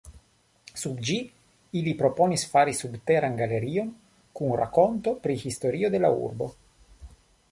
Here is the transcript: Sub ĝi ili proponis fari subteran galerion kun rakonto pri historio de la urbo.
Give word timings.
Sub 0.83 1.01
ĝi 1.09 1.17
ili 1.81 1.93
proponis 1.99 2.45
fari 2.53 2.73
subteran 2.79 3.37
galerion 3.41 3.91
kun 4.39 4.57
rakonto 4.61 5.13
pri 5.27 5.39
historio 5.45 5.91
de 5.97 6.01
la 6.07 6.11
urbo. 6.29 6.49